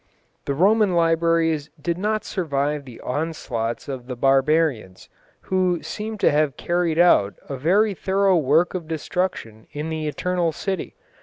[0.45, 5.09] The Roman libraries did not survive the onslaughts of the barbarians,
[5.41, 10.53] who seem to have carried out a very thorough work of destruction in the Eternal
[10.53, 10.95] City.